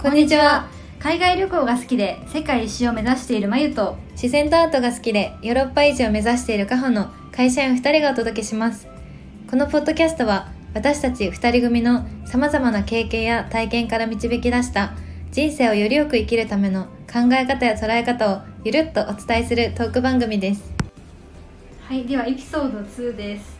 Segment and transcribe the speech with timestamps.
[0.00, 0.68] こんにちは。
[1.00, 3.96] 海外旅行が好きで世界一周を目指しているまゆと。
[4.12, 8.86] 自然とアートが好きでヨーロッパ維持を目指しているカホの会社員2人がお届けします。
[9.50, 14.92] このポッドキャストは私たち2人組のさまざまな経験や体験から導き出した
[15.32, 20.72] 人生をよりよく生きるための考え方や捉え方をゆるっとお伝えするトーク番組です。
[21.80, 23.58] はいではエピソード2です。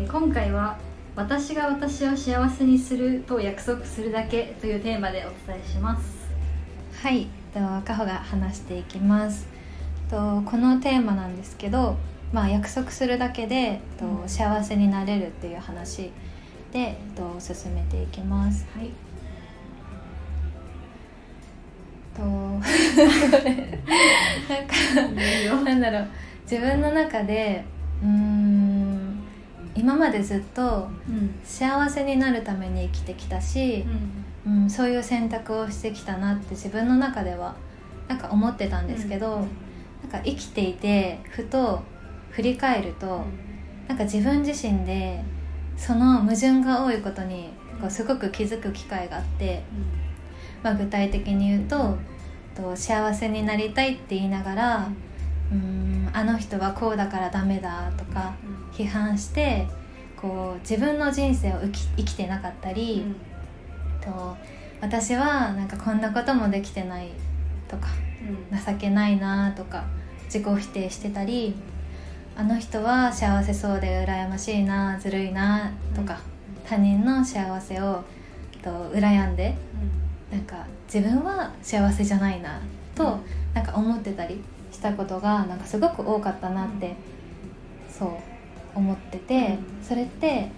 [0.00, 0.78] え今回は
[1.18, 6.28] 私が私を幸せにすると約束するだけというテーマでお伝えします。
[7.02, 7.26] はい。
[7.52, 9.48] とカホが話していきます。
[10.08, 11.96] とこのテーマなんですけど、
[12.32, 14.28] まあ、約束するだけでとうん。
[14.28, 16.12] 幸せになれるっていう話
[16.72, 18.64] でと進めていきます。
[18.76, 18.92] はい。
[22.16, 22.62] と なん
[24.68, 26.08] かなんだろう。
[26.48, 27.64] 自分の中で
[28.04, 28.37] うーん
[29.78, 31.34] 今までずっとうん。
[31.44, 33.84] 幸せになるために生きてきたし、
[34.46, 37.56] うん、そういう選択をしてきたなって自分の中では
[38.08, 39.48] なんか思ってたんですけど、うん。
[40.02, 41.82] なんか生きていてふと
[42.30, 43.24] 振り返ると、
[43.88, 45.22] なんか自分自身で
[45.76, 49.62] その矛盾が多いことにこうすごく気づく機会があって、
[50.62, 51.96] まあ、具体的に言うと
[52.54, 54.88] と幸せになりたいって言いながら
[55.52, 58.34] うーんあの人はこうだからダメだとか
[58.72, 59.66] 批判して
[60.20, 61.60] こう自分の人生を
[61.96, 63.04] 生きてなかったり、
[64.00, 64.36] と
[64.80, 67.10] 私はなんかこんなこともできてない
[67.68, 67.88] とか
[68.66, 69.84] 情けないなとか
[70.24, 71.54] 自己否定してたり
[72.36, 76.20] あの人は幸せそうで羨ましいなずるいなとか、
[76.64, 78.04] 他人の幸せを
[78.62, 79.54] と羨んで
[80.30, 82.60] なんか自分は幸せじゃないな
[82.94, 83.18] と、
[83.54, 86.94] なんか思ってたりしたことがなんかすごく多かったなって、
[87.88, 88.10] そう
[88.74, 89.82] 思ってて、うん。
[89.82, 90.50] それって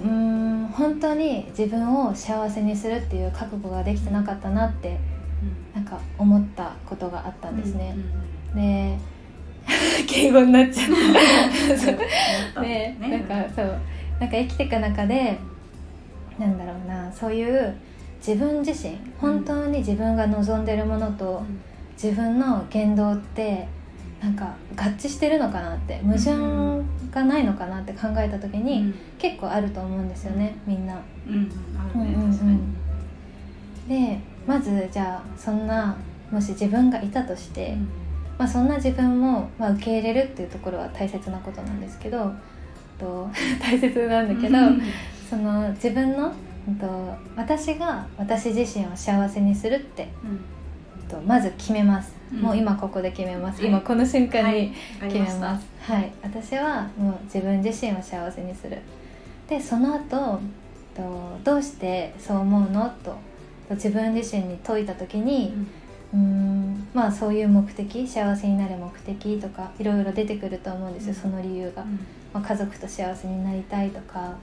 [0.00, 4.98] うーん本当に自分を幸せにするっていう覚悟ができてなかったなって
[5.74, 7.96] なんか思ったことがあったんですね。
[8.54, 8.98] で
[10.06, 11.76] 敬語になっちゃった。
[11.76, 13.78] そうで、なんかそう。
[14.18, 15.38] なんか生きていく中で
[16.38, 17.74] なんだろうなそういう
[18.18, 21.42] 自分自身本当に自分が望んでるものと
[22.00, 23.68] 自分の言動って
[24.20, 26.32] なんか合致してるのかなって矛盾
[27.10, 31.00] がないのかなって考えた時に、結構あると思うんですよねみんな。
[33.88, 35.96] でまずじゃあそんな
[36.30, 37.76] もし自分がいたとして、
[38.36, 42.32] まあ、そんな自分も、まあ、受け入れるっていうところは大切なことなんですけど
[42.98, 43.28] と
[43.62, 44.58] 大切なんだけど、
[45.28, 46.32] その自分の
[46.66, 46.86] うんと
[47.36, 50.08] 私が私自身を幸せにするって
[51.08, 52.40] とまず決めます、うん。
[52.40, 53.70] もう今ここで決めます、はい。
[53.70, 58.78] 今この瞬間に決めまますすはい、私はもう自分自身を幸せにする。
[59.48, 60.40] でその後
[60.94, 62.90] とどうしてそう思うの？
[63.02, 63.16] と
[63.68, 65.54] と自分自身に問いた時に、
[66.12, 68.06] うーんまあそういう目的？
[68.06, 69.38] 幸せになる目的？
[69.38, 71.20] とかいろいろ出てくると思うんですよ、うん。
[71.20, 71.84] その理由が、
[72.32, 74.36] まあ、家族と幸せになりたいとか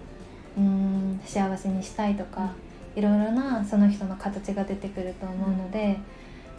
[0.57, 2.51] うーん幸せにしたいとか、
[2.95, 5.97] いろいろなその人の形が出てくると思うので、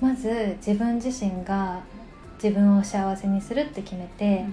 [0.01, 1.81] まず自分自身が
[2.43, 4.45] 自分を幸せにするって決めて、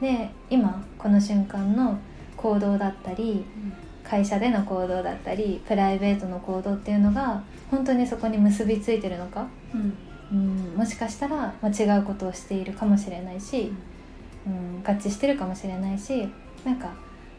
[0.00, 1.98] で今この瞬間の
[2.36, 3.44] 行動だったり
[4.02, 9.46] 会社での行動だったりプライベートの行動っていうのが本当にそこに結びついてるのか、
[10.32, 13.72] うん、もしかしたら、まあ、違うことをしているかもしれないし、
[14.46, 16.26] うん、合致してるかもしれないし
[16.64, 16.94] なんか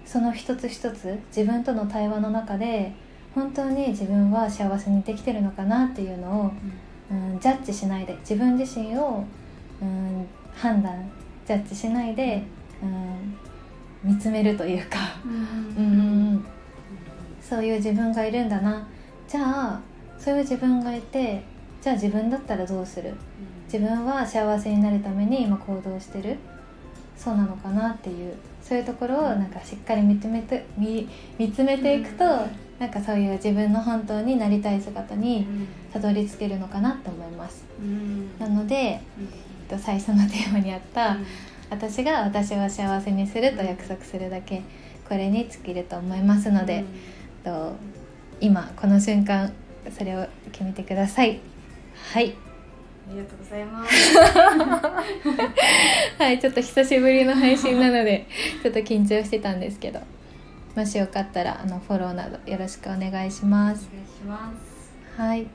[0.06, 2.94] その一つ一つ自分との対話の中で
[3.34, 6.52] 本当に自分は幸せにできてるのかなっていうのを、うん、
[7.40, 9.24] ジャッジしないで自分自身を、
[9.82, 11.10] うん、判断
[11.46, 12.44] ジャッジしないで、
[12.84, 12.86] う
[14.08, 14.98] ん、見つめるというか。
[15.26, 15.32] うん。
[15.86, 16.46] うんうん
[17.42, 18.88] そういう自分がいるんだな。
[19.28, 19.82] じゃあ
[20.18, 21.44] そういう自分がいて
[21.82, 23.14] じゃあ自分だったらどうする？
[23.66, 26.38] 自分は幸せになるために今行動してる
[27.22, 28.34] そうなのかなっていう
[28.64, 31.08] そういうところをなんかしっかり見つめて見
[31.38, 32.40] 見つめていくと、うん。
[32.82, 35.46] なんかそういう自分の本当になりたい姿に
[35.94, 37.64] たどり着けるのかなと思います。
[38.40, 39.02] なので、え
[39.68, 41.18] っと最初のテーマにあった、
[41.70, 44.64] 私が私を幸せにすると約束するだけ
[45.08, 46.84] これに尽きると思いますので、
[47.44, 47.74] と
[48.40, 49.54] 今この瞬間
[49.96, 51.40] それを決めてください。
[52.14, 52.34] はい
[53.10, 54.18] ありがとうございます。
[56.18, 58.28] はいちょっと久しぶりの配信なので
[58.62, 60.00] ちょっと緊張してたんですけど
[60.76, 65.22] もしよかったらあのフォローなどよろしくお願いしますお願いします。
[65.22, 65.48] はい